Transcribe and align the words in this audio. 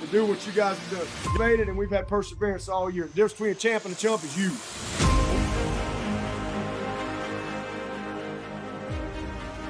to 0.00 0.06
do 0.08 0.26
what 0.26 0.46
you 0.46 0.52
guys 0.52 0.78
have 0.78 0.98
done. 0.98 1.32
You 1.32 1.38
made 1.38 1.60
it, 1.60 1.68
and 1.68 1.76
we've 1.76 1.90
had 1.90 2.08
perseverance 2.08 2.68
all 2.68 2.90
year. 2.90 3.04
The 3.04 3.10
difference 3.10 3.32
between 3.32 3.50
a 3.52 3.54
champ 3.54 3.84
and 3.84 3.94
a 3.94 3.96
chump 3.96 4.24
is 4.24 4.36
you. 4.36 4.50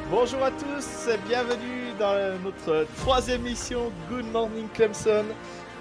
Bonjour 0.08 0.40
à 0.40 0.52
tous, 0.52 1.08
et 1.08 1.18
bienvenue 1.26 1.92
dans 1.98 2.38
notre 2.44 2.86
troisième 2.98 3.44
émission 3.44 3.90
Good 4.08 4.24
Morning 4.26 4.68
Clemson. 4.72 5.24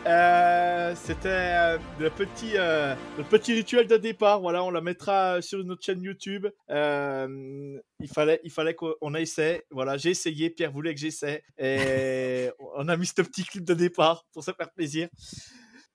Euh, 0.05 0.93
C'était 0.95 1.29
euh, 1.29 1.77
le 1.99 2.11
petit 2.11 2.53
euh, 2.57 2.93
le 3.17 3.23
petit 3.23 3.53
rituel 3.53 3.87
de 3.87 3.97
départ. 3.97 4.39
Voilà, 4.39 4.63
on 4.63 4.69
la 4.69 4.81
mettra 4.81 5.41
sur 5.41 5.63
notre 5.63 5.83
chaîne 5.83 6.03
YouTube. 6.03 6.47
Il 6.69 8.09
fallait 8.13 8.39
il 8.43 8.51
fallait 8.51 8.75
qu'on 8.75 9.15
essaie. 9.15 9.65
Voilà, 9.71 9.97
j'ai 9.97 10.11
essayé. 10.11 10.51
Pierre 10.51 10.71
voulait 10.71 10.93
que 10.93 10.99
j'essaie 10.99 11.43
et 11.57 12.49
on 12.77 12.87
a 12.87 12.97
mis 12.97 13.07
ce 13.07 13.21
petit 13.23 13.43
clip 13.43 13.65
de 13.65 13.73
départ 13.73 14.25
pour 14.31 14.43
se 14.43 14.51
faire 14.51 14.71
plaisir. 14.71 15.07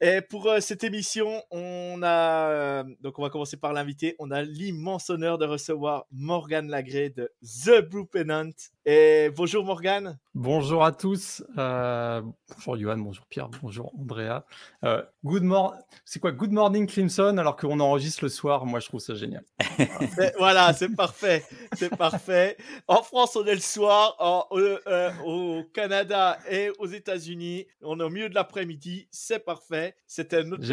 Et 0.00 0.22
pour 0.22 0.50
cette 0.60 0.82
émission, 0.82 1.42
on 1.50 2.00
a 2.02 2.82
donc 3.00 3.18
on 3.18 3.22
va 3.22 3.30
commencer 3.30 3.58
par 3.58 3.72
l'invité. 3.72 4.16
On 4.18 4.32
a 4.32 4.42
l'immense 4.42 5.08
honneur 5.10 5.38
de 5.38 5.44
recevoir 5.44 6.06
Morgan 6.10 6.68
Lagré 6.68 7.10
de 7.10 7.30
The 7.64 7.80
Blue 7.80 8.06
Pennant. 8.06 8.50
Et 8.86 9.28
bonjour 9.36 9.62
Morgan. 9.66 10.18
Bonjour 10.34 10.82
à 10.82 10.92
tous. 10.92 11.44
Euh, 11.58 12.22
bonjour 12.48 12.78
Johan, 12.78 12.96
bonjour 12.96 13.26
Pierre, 13.26 13.50
bonjour 13.60 13.92
Andrea. 13.98 14.46
Euh, 14.84 15.02
good 15.22 15.42
mor 15.42 15.74
c'est 16.06 16.18
quoi 16.18 16.32
Good 16.32 16.52
morning 16.52 16.86
Clemson 16.86 17.36
alors 17.36 17.56
qu'on 17.56 17.78
enregistre 17.78 18.24
le 18.24 18.30
soir? 18.30 18.64
Moi, 18.64 18.80
je 18.80 18.86
trouve 18.86 19.00
ça 19.00 19.14
génial. 19.14 19.44
Voilà, 20.38 20.72
c'est 20.72 20.88
parfait, 20.96 21.44
c'est 21.74 21.94
parfait. 21.94 22.56
En 22.88 23.02
France, 23.02 23.36
on 23.36 23.44
est 23.44 23.54
le 23.54 23.60
soir. 23.60 24.16
En- 24.18 24.46
euh, 24.56 25.10
au 25.26 25.62
Canada 25.74 26.38
et 26.50 26.70
aux 26.78 26.86
États-Unis, 26.86 27.66
on 27.82 28.00
est 28.00 28.02
au 28.02 28.08
milieu 28.08 28.30
de 28.30 28.34
l'après-midi. 28.34 29.08
C'est 29.10 29.44
parfait. 29.44 29.94
C'était 30.06 30.42
notre 30.42 30.64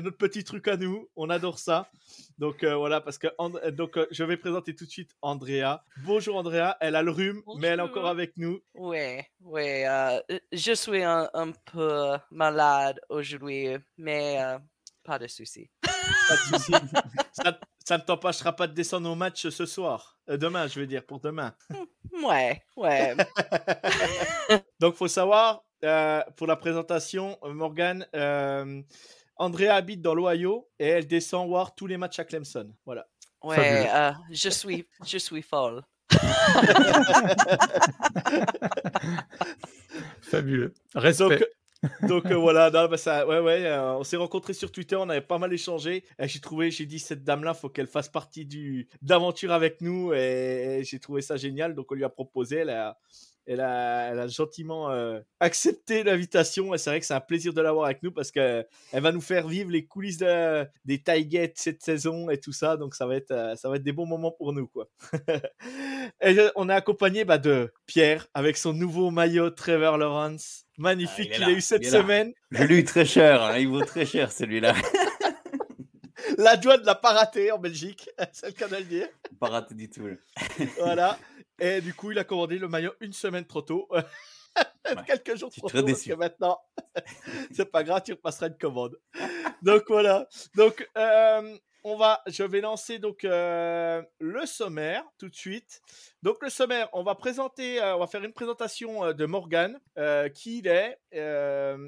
notre 0.00 0.16
petit 0.16 0.44
truc 0.44 0.68
à 0.68 0.76
nous. 0.76 1.08
On 1.16 1.28
adore 1.28 1.58
ça. 1.58 1.90
Donc 2.40 2.64
euh, 2.64 2.74
voilà, 2.74 3.02
parce 3.02 3.18
que 3.18 3.26
And- 3.36 3.56
euh, 3.62 3.70
donc 3.70 3.98
euh, 3.98 4.06
je 4.10 4.24
vais 4.24 4.38
présenter 4.38 4.74
tout 4.74 4.86
de 4.86 4.90
suite 4.90 5.10
Andrea. 5.20 5.84
Bonjour 5.98 6.36
Andrea. 6.36 6.74
Elle 6.80 6.96
a 6.96 7.02
le 7.02 7.10
rhume, 7.10 7.42
mais 7.58 7.66
elle 7.66 7.80
est 7.80 7.82
encore 7.82 8.06
avec 8.06 8.34
nous. 8.38 8.60
Oui, 8.74 9.20
oui, 9.42 9.84
euh, 9.84 10.18
je 10.50 10.72
suis 10.72 11.02
un, 11.02 11.28
un 11.34 11.52
peu 11.70 12.16
malade 12.30 12.98
aujourd'hui, 13.10 13.76
mais 13.98 14.38
pas 15.04 15.18
de 15.18 15.26
souci. 15.26 15.70
Pas 15.82 16.34
de 16.36 16.56
souci. 16.56 16.72
ça, 17.32 17.60
ça 17.84 17.98
ne 17.98 18.02
t'empêchera 18.04 18.56
pas 18.56 18.66
de 18.66 18.72
descendre 18.72 19.10
au 19.10 19.14
match 19.14 19.46
ce 19.50 19.66
soir. 19.66 20.18
Demain, 20.26 20.66
je 20.66 20.80
veux 20.80 20.86
dire, 20.86 21.04
pour 21.04 21.20
demain. 21.20 21.54
Ouais, 22.24 22.62
ouais. 22.78 23.16
Donc, 24.80 24.94
faut 24.94 25.08
savoir, 25.08 25.62
pour 26.36 26.46
la 26.46 26.56
présentation, 26.56 27.38
Morgan, 27.42 28.06
euh, 28.14 28.80
Andrea 29.40 29.74
habite 29.74 30.02
dans 30.02 30.14
l'Ohio 30.14 30.68
et 30.78 30.86
elle 30.86 31.06
descend 31.06 31.48
voir 31.48 31.74
tous 31.74 31.86
les 31.86 31.96
matchs 31.96 32.18
à 32.18 32.24
Clemson. 32.24 32.70
Voilà. 32.84 33.06
Ouais, 33.42 33.88
euh, 33.90 34.12
je 34.30 34.50
suis, 34.50 34.86
je 35.06 35.16
suis 35.16 35.40
folle. 35.40 35.80
Fabuleux. 40.20 40.74
Respect. 40.94 41.38
Donc, 41.38 41.42
donc 42.02 42.26
euh, 42.26 42.34
voilà, 42.34 42.70
non, 42.70 42.86
bah, 42.86 42.98
ça, 42.98 43.26
ouais, 43.26 43.40
ouais, 43.40 43.64
euh, 43.64 43.94
on 43.94 44.04
s'est 44.04 44.18
rencontrés 44.18 44.52
sur 44.52 44.70
Twitter, 44.70 44.96
on 44.96 45.08
avait 45.08 45.22
pas 45.22 45.38
mal 45.38 45.50
échangé. 45.54 46.04
Et 46.18 46.28
j'ai 46.28 46.40
trouvé, 46.40 46.70
j'ai 46.70 46.84
dit, 46.84 46.98
cette 46.98 47.24
dame-là, 47.24 47.54
faut 47.54 47.70
qu'elle 47.70 47.86
fasse 47.86 48.10
partie 48.10 48.44
du 48.44 48.88
d'aventure 49.00 49.52
avec 49.52 49.80
nous. 49.80 50.12
Et, 50.12 50.82
j'ai 50.84 51.00
trouvé 51.00 51.22
ça 51.22 51.38
génial. 51.38 51.74
Donc 51.74 51.90
on 51.92 51.94
lui 51.94 52.04
a 52.04 52.10
proposé, 52.10 52.56
elle 52.56 52.68
a, 52.70 52.98
elle 53.46 53.60
a, 53.60 54.10
elle 54.12 54.18
a 54.20 54.28
gentiment 54.28 54.90
euh, 54.90 55.20
accepté 55.40 56.02
l'invitation. 56.04 56.74
Et 56.74 56.78
c'est 56.78 56.90
vrai 56.90 57.00
que 57.00 57.06
c'est 57.06 57.14
un 57.14 57.20
plaisir 57.20 57.52
de 57.52 57.60
l'avoir 57.60 57.86
avec 57.86 58.02
nous 58.02 58.12
parce 58.12 58.30
que 58.30 58.64
elle 58.92 59.02
va 59.02 59.12
nous 59.12 59.20
faire 59.20 59.48
vivre 59.48 59.70
les 59.70 59.86
coulisses 59.86 60.18
de- 60.18 60.66
des 60.84 61.02
Tigers 61.02 61.52
cette 61.56 61.82
saison 61.82 62.30
et 62.30 62.38
tout 62.38 62.52
ça. 62.52 62.76
Donc 62.76 62.94
ça 62.94 63.06
va 63.06 63.16
être, 63.16 63.30
euh, 63.32 63.56
ça 63.56 63.68
va 63.68 63.76
être 63.76 63.82
des 63.82 63.92
bons 63.92 64.06
moments 64.06 64.30
pour 64.32 64.52
nous, 64.52 64.66
quoi. 64.68 64.88
et 66.22 66.38
euh, 66.38 66.50
on 66.56 66.68
est 66.68 66.74
accompagné 66.74 67.24
bah, 67.24 67.38
de 67.38 67.72
Pierre 67.86 68.26
avec 68.34 68.56
son 68.56 68.72
nouveau 68.72 69.10
maillot 69.10 69.50
Trevor 69.50 69.98
Lawrence. 69.98 70.64
Magnifique 70.78 71.30
Ah, 71.32 71.36
il 71.36 71.40
là, 71.40 71.46
a 71.48 71.50
eu 71.50 71.60
cette 71.60 71.82
il 71.84 71.90
semaine. 71.90 72.32
Je 72.50 72.64
l'ai 72.64 72.76
eu 72.78 72.84
très 72.84 73.04
cher, 73.04 73.42
hein, 73.42 73.58
il 73.58 73.68
vaut 73.68 73.84
très 73.84 74.06
cher 74.06 74.32
celui-là. 74.32 74.74
La 76.38 76.56
douane 76.56 76.82
l'a 76.84 76.94
pas 76.94 77.12
raté 77.12 77.50
en 77.50 77.58
Belgique, 77.58 78.08
c'est 78.32 78.46
le 78.46 78.52
cas 78.52 78.68
de 78.68 78.76
le 78.76 78.84
dire. 78.84 79.08
Pas 79.38 79.48
raté 79.48 79.74
du 79.74 79.88
tout. 79.90 80.06
là. 80.06 80.14
Voilà. 80.78 81.18
Et 81.60 81.80
du 81.80 81.94
coup, 81.94 82.10
il 82.10 82.18
a 82.18 82.24
commandé 82.24 82.58
le 82.58 82.68
maillot 82.68 82.92
une 83.00 83.12
semaine 83.12 83.44
trop 83.44 83.62
tôt. 83.62 83.88
Quelques 85.06 85.36
jours 85.36 85.50
trop 85.50 85.68
très 85.68 85.80
tôt. 85.80 85.86
Parce 85.86 85.98
déçu. 85.98 86.10
que 86.10 86.14
maintenant, 86.14 86.58
c'est 87.52 87.70
pas 87.70 87.84
grave, 87.84 88.02
tu 88.04 88.12
repasseras 88.12 88.48
une 88.48 88.58
commande. 88.58 88.98
Donc 89.62 89.84
voilà. 89.88 90.26
Donc, 90.56 90.88
euh, 90.96 91.56
on 91.84 91.96
va, 91.96 92.20
je 92.26 92.42
vais 92.42 92.60
lancer 92.60 92.98
donc 92.98 93.24
euh, 93.24 94.02
le 94.18 94.46
sommaire 94.46 95.04
tout 95.18 95.28
de 95.28 95.34
suite. 95.34 95.80
Donc 96.22 96.36
le 96.42 96.50
sommaire, 96.50 96.88
on 96.92 97.02
va 97.02 97.14
présenter, 97.14 97.80
euh, 97.80 97.96
on 97.96 98.00
va 98.00 98.06
faire 98.06 98.22
une 98.22 98.32
présentation 98.32 99.04
euh, 99.04 99.12
de 99.12 99.26
Morgan, 99.26 99.78
qui 100.34 100.58
il 100.58 100.68
est. 100.68 100.98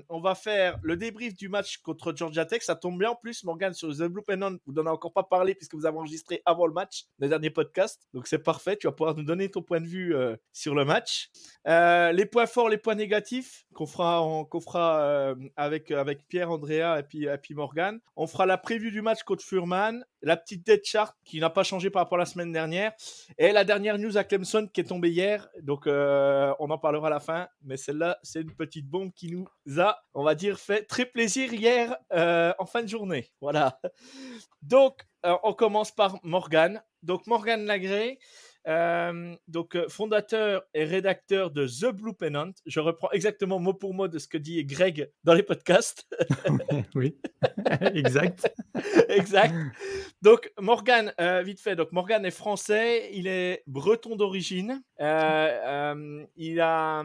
On 0.08 0.20
va 0.20 0.34
faire 0.34 0.78
le 0.82 0.97
débrief 0.97 1.34
du 1.34 1.48
match 1.48 1.78
contre 1.78 2.14
Georgia 2.14 2.44
Tech. 2.44 2.62
Ça 2.62 2.76
tombe 2.76 2.98
bien 2.98 3.10
en 3.10 3.16
plus, 3.16 3.44
Morgan 3.44 3.72
sur 3.72 3.91
The 3.91 4.04
Blue 4.04 4.22
Pennant. 4.22 4.56
Vous 4.66 4.72
n'en 4.72 4.82
avez 4.82 4.91
encore 4.91 5.12
pas 5.12 5.22
parlé 5.22 5.54
puisque 5.54 5.75
vous 5.75 5.86
avez 5.86 5.97
enregistré 5.97 6.42
avant 6.44 6.66
le 6.66 6.72
match, 6.72 7.04
le 7.19 7.28
dernier 7.28 7.50
podcast. 7.50 8.02
Donc 8.14 8.26
c'est 8.26 8.38
parfait. 8.42 8.76
Tu 8.76 8.86
vas 8.86 8.92
pouvoir 8.92 9.14
nous 9.14 9.22
donner 9.22 9.50
ton 9.50 9.62
point 9.62 9.81
de 9.81 9.86
vue 9.86 10.14
sur 10.52 10.75
le 10.75 10.84
match. 10.84 11.31
Les 11.66 12.26
points 12.26 12.47
forts, 12.47 12.69
les 12.69 12.78
points 12.78 12.94
négatifs 12.94 13.64
qu'on 13.75 13.86
fera, 13.86 14.47
fera 14.60 15.34
avec 15.56 15.91
avec 15.91 16.26
Pierre, 16.28 16.50
Andrea 16.50 16.98
et 16.98 17.02
puis 17.02 17.26
et 17.26 17.54
Morgan. 17.54 18.00
On 18.16 18.26
fera 18.26 18.47
la 18.47 18.58
preview 18.58 18.91
du 18.91 19.02
match 19.02 19.22
contre 19.22 19.44
Furman, 19.44 19.81
la 20.22 20.37
petite 20.37 20.65
dead 20.66 20.81
chart 20.84 21.16
qui 21.25 21.41
n'a 21.41 21.50
pas 21.50 21.62
changé 21.62 21.91
par 21.91 22.03
rapport 22.03 22.19
à 22.19 22.20
la 22.20 22.26
semaine 22.26 22.53
dernière 22.53 22.93
et 23.38 23.53
la 23.53 23.65
dernière 23.65 23.98
news 23.98 24.16
à 24.16 24.25
Clemson 24.25 24.69
qui 24.72 24.81
est 24.81 24.84
tombée 24.84 25.10
hier. 25.10 25.48
Donc 25.62 25.87
euh, 25.87 26.53
on 26.59 26.70
en 26.70 26.78
parlera 26.78 27.09
à 27.09 27.10
la 27.10 27.20
fin, 27.20 27.48
mais 27.62 27.76
celle-là 27.76 28.19
c'est 28.22 28.41
une 28.41 28.54
petite 28.54 28.88
bombe 28.88 29.12
qui 29.12 29.31
nous 29.32 29.47
a, 29.81 30.03
on 30.15 30.22
va 30.22 30.34
dire, 30.34 30.59
fait 30.59 30.82
très 30.82 31.06
plaisir 31.06 31.53
hier 31.53 31.97
euh, 32.12 32.53
en 32.59 32.66
fin 32.66 32.82
de 32.82 32.88
journée. 32.88 33.31
Voilà. 33.41 33.81
Donc 34.62 35.06
euh, 35.26 35.37
on 35.43 35.53
commence 35.53 35.91
par 35.91 36.19
Morgan. 36.22 36.82
Donc 37.03 37.26
Morgan 37.26 37.64
Lagré. 37.64 38.19
Euh, 38.68 39.34
donc 39.48 39.74
euh, 39.74 39.88
fondateur 39.88 40.62
et 40.74 40.84
rédacteur 40.84 41.50
de 41.50 41.66
The 41.66 41.92
Blue 41.92 42.14
Pennant. 42.14 42.52
Je 42.66 42.80
reprends 42.80 43.10
exactement 43.10 43.58
mot 43.58 43.74
pour 43.74 43.94
mot 43.94 44.08
de 44.08 44.18
ce 44.18 44.28
que 44.28 44.38
dit 44.38 44.64
Greg 44.64 45.10
dans 45.24 45.34
les 45.34 45.42
podcasts. 45.42 46.06
oui, 46.94 47.16
exact. 47.94 48.52
exact. 49.08 49.54
Donc 50.22 50.52
Morgan, 50.60 51.12
euh, 51.20 51.42
vite 51.42 51.60
fait. 51.60 51.76
Donc 51.76 51.92
Morgan 51.92 52.24
est 52.24 52.30
français, 52.30 53.10
il 53.12 53.26
est 53.26 53.62
breton 53.66 54.16
d'origine. 54.16 54.82
Euh, 55.00 56.25
il 56.37 56.60
a 56.60 57.04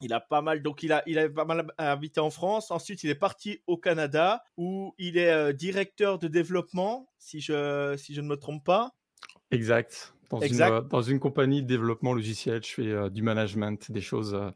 il 0.00 0.12
a 0.12 0.20
pas 0.20 0.42
mal, 0.42 0.62
donc 0.62 0.82
il 0.82 0.92
a, 0.92 1.02
il 1.06 1.18
a 1.18 1.28
pas 1.28 1.44
mal 1.44 1.66
habité 1.76 2.20
en 2.20 2.30
France. 2.30 2.70
Ensuite, 2.70 3.02
il 3.02 3.10
est 3.10 3.16
parti 3.16 3.62
au 3.66 3.76
Canada 3.76 4.44
où 4.56 4.94
il 4.98 5.18
est 5.18 5.30
euh, 5.30 5.52
directeur 5.52 6.18
de 6.18 6.28
développement, 6.28 7.08
si 7.18 7.40
je, 7.40 7.96
si 7.98 8.14
je 8.14 8.20
ne 8.20 8.28
me 8.28 8.36
trompe 8.36 8.64
pas. 8.64 8.92
Exact. 9.50 10.14
Dans, 10.30 10.40
Exact. 10.40 10.68
Une, 10.68 10.74
euh, 10.74 10.80
dans 10.82 11.02
une 11.02 11.18
compagnie 11.20 11.62
de 11.62 11.66
développement 11.66 12.12
logiciel, 12.12 12.62
je 12.62 12.68
fais 12.72 12.86
euh, 12.86 13.08
du 13.08 13.22
management, 13.22 13.90
des 13.90 14.00
choses 14.00 14.34
euh, 14.34 14.50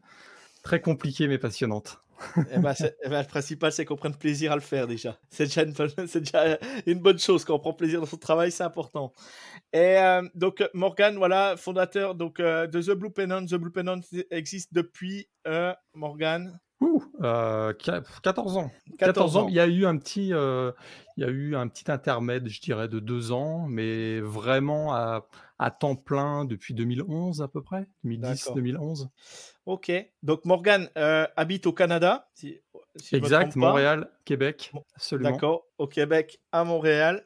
très 0.63 0.81
compliquées 0.81 1.29
mais 1.29 1.39
passionnantes. 1.39 1.99
Eh 2.51 2.59
ben, 2.59 2.73
eh 3.05 3.09
ben, 3.09 3.21
le 3.23 3.27
principal, 3.27 3.73
c'est 3.73 3.85
qu'on 3.85 3.97
prenne 3.97 4.15
plaisir 4.15 4.53
à 4.53 4.55
le 4.55 4.61
faire 4.61 4.87
déjà. 4.87 5.19
C'est 5.29 5.45
déjà, 5.45 5.63
une, 5.65 5.73
bonne- 5.73 5.91
c'est 6.07 6.21
déjà 6.21 6.59
une 6.87 7.01
bonne 7.01 7.19
chose. 7.19 7.45
Quand 7.45 7.55
on 7.57 7.59
prend 7.59 7.73
plaisir 7.73 8.01
dans 8.01 8.07
son 8.07 8.17
travail, 8.17 8.53
c'est 8.53 8.63
important. 8.63 9.13
Et 9.73 9.99
euh, 9.99 10.23
donc, 10.35 10.63
Morgan, 10.75 11.17
voilà, 11.17 11.57
fondateur 11.57 12.15
donc, 12.15 12.39
euh, 12.41 12.67
de 12.67 12.81
The 12.81 12.91
Blue 12.93 13.11
Pennant. 13.11 13.45
The 13.45 13.55
Blue 13.55 13.73
Pennant 13.73 14.01
existe 14.31 14.73
depuis, 14.73 15.29
euh, 15.47 15.75
Morgan, 15.95 16.59
Ouh, 16.83 17.05
euh, 17.23 17.73
qua- 17.75 18.03
14 18.23 18.57
ans. 18.57 18.71
14 18.99 19.37
ans. 19.37 19.49
Il 19.49 19.55
y 19.55 19.61
a 19.61 19.67
eu 19.67 19.87
un 19.87 19.97
petit, 19.97 20.33
euh, 20.35 20.73
il 21.17 21.23
y 21.23 21.27
a 21.27 21.31
eu 21.31 21.55
un 21.55 21.69
petit 21.69 21.91
intermède, 21.91 22.49
je 22.49 22.61
dirais, 22.61 22.89
de 22.89 22.99
deux 22.99 23.31
ans, 23.33 23.67
mais 23.69 24.21
vraiment 24.21 24.93
à, 24.95 25.27
à 25.59 25.71
temps 25.71 25.95
plein 25.95 26.45
depuis 26.45 26.75
2011 26.75 27.41
à 27.41 27.49
peu 27.49 27.63
près, 27.63 27.87
2010-2011. 28.05 29.09
Ok. 29.67 29.93
Donc 30.25 30.45
Morgan 30.45 30.89
euh, 30.99 31.27
habite 31.37 31.67
au 31.67 31.73
Canada. 31.73 32.29
Si, 32.35 32.59
si 32.97 33.17
exact, 33.17 33.55
pas. 33.55 33.59
Montréal, 33.61 34.11
Québec, 34.25 34.73
absolument. 34.95 35.31
D'accord, 35.31 35.65
au 35.79 35.87
Québec, 35.87 36.41
à 36.53 36.65
Montréal. 36.65 37.25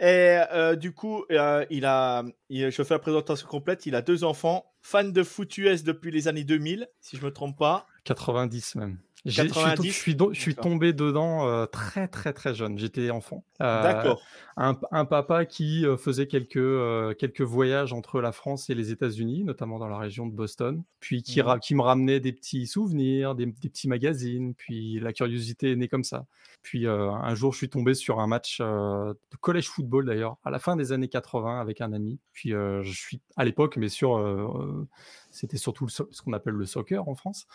Et 0.00 0.38
euh, 0.52 0.74
du 0.76 0.92
coup, 0.92 1.24
euh, 1.30 1.64
il 1.70 1.84
a, 1.84 2.24
il- 2.48 2.70
je 2.70 2.82
fais 2.82 2.94
la 2.94 2.98
présentation 2.98 3.46
complète. 3.46 3.86
Il 3.86 3.94
a 3.94 4.02
deux 4.02 4.24
enfants, 4.24 4.72
fan 4.80 5.12
de 5.12 5.22
foot 5.22 5.56
US 5.58 5.84
depuis 5.84 6.10
les 6.10 6.28
années 6.28 6.44
2000, 6.44 6.88
si 7.00 7.16
je 7.16 7.24
me 7.24 7.30
trompe 7.32 7.58
pas. 7.58 7.86
90 8.04 8.76
même. 8.76 8.98
Je 9.24 9.42
suis 9.42 9.48
to- 9.50 9.54
90? 9.54 9.86
Je 9.88 9.92
suis, 9.92 10.14
do- 10.16 10.32
je 10.32 10.40
suis 10.40 10.54
D'accord. 10.54 10.70
tombé 10.72 10.92
dedans 10.92 11.46
euh, 11.48 11.66
très 11.66 12.08
très 12.08 12.32
très 12.32 12.54
jeune. 12.54 12.76
J'étais 12.76 13.10
enfant. 13.10 13.44
Euh, 13.60 13.82
D'accord. 13.82 14.20
un, 14.56 14.76
un 14.90 15.04
papa 15.04 15.44
qui 15.44 15.86
euh, 15.86 15.96
faisait 15.96 16.26
quelques, 16.26 16.56
euh, 16.56 17.14
quelques 17.14 17.42
voyages 17.42 17.92
entre 17.92 18.20
la 18.20 18.32
France 18.32 18.68
et 18.68 18.74
les 18.74 18.90
États-Unis, 18.90 19.44
notamment 19.44 19.78
dans 19.78 19.86
la 19.88 19.98
région 19.98 20.26
de 20.26 20.32
Boston, 20.32 20.82
puis 20.98 21.22
qui, 21.22 21.40
qui 21.60 21.74
me 21.76 21.82
ramenait 21.82 22.18
des 22.18 22.32
petits 22.32 22.66
souvenirs, 22.66 23.36
des, 23.36 23.46
des 23.46 23.68
petits 23.68 23.86
magazines, 23.86 24.54
puis 24.54 24.98
la 24.98 25.12
curiosité 25.12 25.70
est 25.72 25.76
née 25.76 25.88
comme 25.88 26.04
ça. 26.04 26.26
Puis 26.62 26.86
euh, 26.88 27.10
un 27.12 27.34
jour, 27.36 27.52
je 27.52 27.58
suis 27.58 27.68
tombé 27.68 27.94
sur 27.94 28.18
un 28.18 28.26
match 28.26 28.58
euh, 28.60 29.12
de 29.30 29.36
collège 29.40 29.68
football 29.68 30.04
d'ailleurs, 30.06 30.36
à 30.44 30.50
la 30.50 30.58
fin 30.58 30.74
des 30.74 30.90
années 30.90 31.08
80 31.08 31.60
avec 31.60 31.80
un 31.80 31.92
ami. 31.92 32.18
Puis 32.32 32.52
euh, 32.54 32.82
je 32.82 32.92
suis 32.92 33.20
à 33.36 33.44
l'époque, 33.44 33.76
mais 33.76 33.88
sur, 33.88 34.16
euh, 34.16 34.48
euh, 34.58 34.86
c'était 35.30 35.56
surtout 35.58 35.84
le 35.86 35.90
so- 35.90 36.08
ce 36.10 36.22
qu'on 36.22 36.32
appelle 36.32 36.54
le 36.54 36.66
soccer 36.66 37.08
en 37.08 37.14
France, 37.14 37.46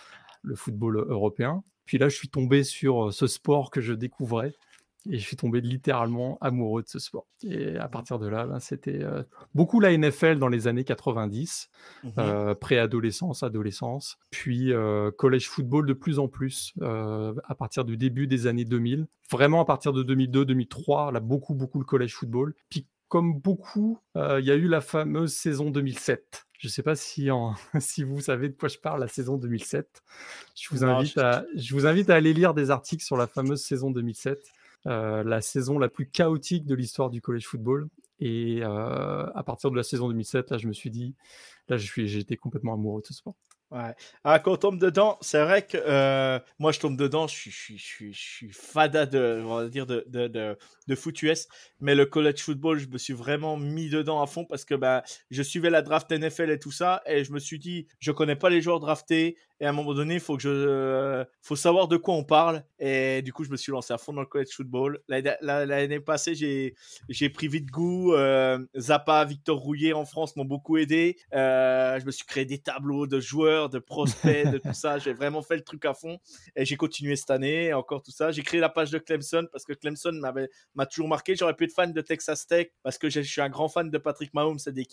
le 0.47 0.55
football 0.55 1.05
européen. 1.09 1.63
Puis 1.85 1.97
là, 1.97 2.09
je 2.09 2.15
suis 2.15 2.29
tombé 2.29 2.63
sur 2.63 3.07
euh, 3.07 3.11
ce 3.11 3.27
sport 3.27 3.69
que 3.71 3.81
je 3.81 3.93
découvrais. 3.93 4.53
Et 5.09 5.19
je 5.19 5.25
suis 5.25 5.37
tombé 5.37 5.61
littéralement 5.61 6.37
amoureux 6.41 6.81
de 6.81 6.89
ce 6.89 6.99
sport. 6.99 7.27
Et 7.41 7.77
à 7.77 7.87
partir 7.87 8.19
de 8.19 8.27
là, 8.27 8.45
ben, 8.45 8.59
c'était 8.59 9.01
euh, 9.03 9.23
beaucoup 9.55 9.79
la 9.79 9.95
NFL 9.97 10.37
dans 10.37 10.49
les 10.49 10.67
années 10.67 10.83
90, 10.83 11.69
Mhm. 12.03 12.11
euh, 12.17 12.55
préadolescence, 12.55 13.41
adolescence, 13.41 14.17
puis 14.31 14.73
euh, 14.73 15.09
collège 15.11 15.47
football 15.47 15.85
de 15.85 15.93
plus 15.93 16.19
en 16.19 16.27
plus 16.27 16.73
à 16.81 17.55
partir 17.57 17.85
du 17.85 17.95
début 17.95 18.27
des 18.27 18.47
années 18.47 18.65
2000. 18.65 19.07
Vraiment 19.31 19.61
à 19.61 19.65
partir 19.65 19.93
de 19.93 20.03
2002-2003, 20.03 21.13
là, 21.13 21.21
beaucoup, 21.21 21.53
beaucoup 21.53 21.79
le 21.79 21.85
collège 21.85 22.13
football. 22.13 22.53
Puis 22.69 22.85
comme 23.07 23.39
beaucoup, 23.39 23.99
il 24.15 24.43
y 24.43 24.51
a 24.51 24.55
eu 24.55 24.67
la 24.67 24.81
fameuse 24.81 25.33
saison 25.33 25.69
2007. 25.69 26.46
Je 26.57 26.67
ne 26.67 26.71
sais 26.71 26.83
pas 26.83 26.95
si, 26.95 27.29
en- 27.31 27.53
si 27.79 28.03
vous 28.03 28.21
savez 28.21 28.49
de 28.49 28.55
quoi 28.55 28.69
je 28.69 28.77
parle, 28.77 28.99
la 28.99 29.07
saison 29.07 29.37
2007. 29.37 30.01
Je 30.55 30.69
vous, 30.69 30.83
Non, 30.85 30.97
invite 30.97 31.13
je- 31.15 31.19
à, 31.19 31.45
je 31.55 31.73
vous 31.73 31.85
invite 31.85 32.09
à 32.09 32.15
aller 32.15 32.33
lire 32.33 32.53
des 32.53 32.71
articles 32.71 33.03
sur 33.03 33.17
la 33.17 33.27
fameuse 33.27 33.61
saison 33.63 33.91
2007, 33.91 34.43
euh, 34.87 35.23
la 35.23 35.41
saison 35.41 35.77
la 35.79 35.89
plus 35.89 36.07
chaotique 36.09 36.65
de 36.65 36.75
l'histoire 36.75 37.09
du 37.09 37.21
college 37.21 37.45
football. 37.45 37.87
Et 38.19 38.61
euh, 38.63 39.27
à 39.35 39.43
partir 39.43 39.69
de 39.69 39.75
la 39.75 39.83
saison 39.83 40.07
2007, 40.07 40.49
là, 40.49 40.57
je 40.57 40.67
me 40.67 40.73
suis 40.73 40.89
dit, 40.89 41.13
là, 41.69 41.77
je 41.77 41.85
suis, 41.85 42.07
j'ai 42.07 42.19
été 42.19 42.35
complètement 42.37 42.73
amoureux 42.73 43.01
de 43.01 43.07
ce 43.07 43.13
sport. 43.13 43.35
Ouais. 43.69 43.93
Ah, 44.23 44.39
quand 44.39 44.53
on 44.53 44.57
tombe 44.57 44.79
dedans, 44.79 45.17
c'est 45.19 45.43
vrai 45.43 45.61
que 45.65 45.77
euh, 45.77 46.39
moi 46.57 46.71
je 46.71 46.79
tombe 46.79 46.95
dedans, 46.95 47.27
je 47.27 47.35
suis, 47.35 47.51
je 47.51 47.57
suis, 47.57 47.77
je 47.77 47.83
suis, 47.85 48.13
je 48.13 48.19
suis 48.21 48.51
fada 48.53 49.05
de, 49.05 49.43
on 49.45 49.67
dire 49.67 49.85
de, 49.85 50.05
de, 50.07 50.29
de, 50.29 50.57
de 50.87 50.95
foot 50.95 51.21
US, 51.23 51.49
mais 51.81 51.93
le 51.93 52.05
college 52.05 52.39
football, 52.39 52.77
je 52.79 52.87
me 52.87 52.97
suis 52.97 53.11
vraiment 53.11 53.57
mis 53.57 53.89
dedans 53.89 54.21
à 54.21 54.27
fond 54.27 54.45
parce 54.45 54.63
que 54.63 54.73
bah, 54.73 55.03
je 55.31 55.43
suivais 55.43 55.69
la 55.69 55.81
draft 55.81 56.09
NFL 56.13 56.49
et 56.49 56.59
tout 56.59 56.71
ça, 56.71 57.01
et 57.07 57.25
je 57.25 57.33
me 57.33 57.39
suis 57.39 57.59
dit, 57.59 57.87
je 57.99 58.13
connais 58.13 58.37
pas 58.37 58.49
les 58.49 58.61
joueurs 58.61 58.79
draftés, 58.79 59.35
et 59.59 59.65
à 59.65 59.69
un 59.69 59.71
moment 59.71 59.93
donné, 59.93 60.15
il 60.15 60.19
faut 60.19 60.37
euh, 60.45 61.23
faut 61.41 61.55
savoir 61.55 61.87
de 61.87 61.97
quoi 61.97 62.15
on 62.15 62.23
parle, 62.23 62.63
et 62.79 63.21
du 63.21 63.31
coup, 63.31 63.43
je 63.43 63.51
me 63.51 63.57
suis 63.57 63.71
lancé 63.71 63.93
à 63.93 63.97
fond 63.97 64.11
dans 64.13 64.21
le 64.21 64.27
college 64.27 64.49
football. 64.55 64.99
L'année 65.07 65.31
la- 65.41 65.65
l'année 65.65 65.99
passée, 65.99 66.35
j'ai, 66.35 66.75
j'ai 67.07 67.29
pris 67.29 67.47
vite 67.47 67.69
goût. 67.69 68.13
euh, 68.13 68.59
Zappa, 68.77 69.23
Victor 69.25 69.57
Rouillet 69.57 69.93
en 69.93 70.05
France 70.05 70.35
m'ont 70.35 70.45
beaucoup 70.45 70.77
aidé. 70.77 71.17
Euh, 71.33 71.99
je 71.99 72.05
me 72.05 72.11
suis 72.11 72.25
créé 72.25 72.45
des 72.45 72.57
tableaux 72.59 73.07
de 73.07 73.19
joueurs, 73.19 73.69
de 73.69 73.79
prospects, 73.79 74.51
de 74.51 74.57
tout 74.57 74.73
ça. 74.73 74.97
J'ai 74.97 75.13
vraiment 75.13 75.41
fait 75.41 75.55
le 75.55 75.63
truc 75.63 75.85
à 75.85 75.93
fond. 75.93 76.17
Et 76.55 76.65
j'ai 76.65 76.75
continué 76.75 77.15
cette 77.15 77.31
année, 77.31 77.73
encore 77.73 78.01
tout 78.01 78.11
ça. 78.11 78.31
J'ai 78.31 78.41
créé 78.43 78.59
la 78.59 78.69
page 78.69 78.91
de 78.91 78.97
Clemson 78.97 79.47
parce 79.51 79.63
que 79.63 79.73
Clemson 79.73 80.11
m'avait, 80.13 80.49
m'a 80.75 80.85
toujours 80.85 81.07
marqué. 81.07 81.35
J'aurais 81.35 81.55
pu 81.55 81.65
être 81.65 81.73
fan 81.73 81.93
de 81.93 82.01
Texas 82.01 82.47
Tech 82.47 82.67
parce 82.83 82.97
que 82.97 83.09
je 83.09 83.21
suis 83.21 83.41
un 83.41 83.49
grand 83.49 83.69
fan 83.69 83.89
de 83.89 83.97
Patrick 83.97 84.33
Mahomes 84.33 84.59
et 84.67 84.71
des. 84.71 84.87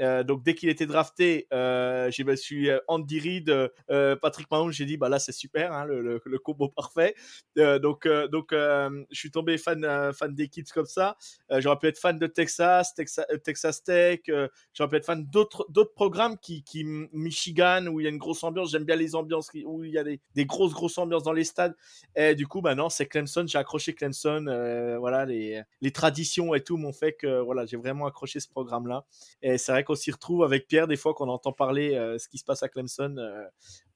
Euh, 0.00 0.22
donc 0.22 0.44
dès 0.44 0.54
qu'il 0.54 0.68
était 0.68 0.86
drafté, 0.86 1.46
je 1.50 2.22
me 2.22 2.36
suis 2.36 2.68
Andy 2.86 3.18
Reid, 3.18 3.70
Patrick 4.16 4.50
Mahomes. 4.50 4.72
J'ai 4.72 4.84
dit 4.86 4.96
bah 4.96 5.08
là 5.08 5.18
c'est 5.18 5.32
super, 5.32 5.72
hein, 5.72 5.84
le, 5.84 6.20
combo 6.38 6.68
parfait. 6.68 7.14
Euh, 7.58 7.78
donc 7.78 8.06
euh, 8.06 8.28
donc 8.28 8.52
euh, 8.52 9.04
je 9.10 9.18
suis 9.18 9.30
tombé 9.30 9.58
fan 9.58 9.84
euh, 9.84 10.12
fan 10.12 10.34
des 10.34 10.48
kids 10.48 10.64
comme 10.72 10.86
ça. 10.86 11.16
Euh, 11.50 11.60
j'aurais 11.60 11.78
pu 11.78 11.86
être 11.88 11.98
fan 11.98 12.18
de 12.18 12.26
Texas, 12.26 12.94
Texas, 12.94 13.26
euh, 13.32 13.38
Texas 13.38 13.82
Tech. 13.82 14.20
euh, 14.28 14.48
j'aurais 14.74 14.90
pu 14.90 14.96
être 14.96 15.06
fan 15.06 15.24
d'autres 15.26 15.66
d'autres 15.70 15.94
programmes 15.94 16.36
qui 16.38 16.62
Michigan 17.12 17.86
où 17.88 18.00
il 18.00 18.04
y 18.04 18.06
a 18.06 18.10
une 18.10 18.18
grosse 18.18 18.42
ambiance. 18.44 18.70
J'aime 18.70 18.84
bien 18.84 18.96
les 18.96 19.14
ambiances 19.14 19.50
où 19.64 19.84
il 19.84 19.90
y 19.92 19.98
a 19.98 20.04
des, 20.04 20.20
des 20.34 20.46
grosses 20.46 20.72
grosses 20.72 20.98
ambiances 20.98 21.22
dans 21.22 21.32
les 21.32 21.44
stades. 21.44 21.74
Et 22.14 22.34
du 22.34 22.46
coup 22.46 22.60
maintenant 22.60 22.88
c'est 22.88 23.06
Clemson. 23.06 23.44
J'ai 23.46 23.58
accroché 23.58 23.94
Clemson. 23.94 24.46
euh, 24.48 24.98
voilà 24.98 25.24
les 25.24 25.62
les 25.80 25.90
traditions 25.92 26.54
et 26.54 26.62
tout 26.62 26.76
m'ont 26.76 26.92
fait 26.92 27.12
que 27.12 27.40
voilà 27.40 27.66
j'ai 27.66 27.76
vraiment 27.76 28.06
accroché 28.06 28.40
ce 28.40 28.48
programme 28.48 28.86
là. 28.86 29.04
Et 29.42 29.58
c'est 29.58 29.72
vrai 29.72 29.84
qu'on 29.84 29.94
s'y 29.94 30.10
retrouve 30.10 30.42
avec 30.44 30.66
Pierre 30.68 30.86
des 30.86 30.96
fois 30.96 31.14
qu'on 31.14 31.28
entend 31.28 31.52
parler 31.52 31.94
euh, 31.94 32.18
ce 32.18 32.28
qui 32.28 32.38
se 32.38 32.44
passe 32.44 32.62
à 32.62 32.68
Clemson. 32.68 33.16
euh, 33.18 33.44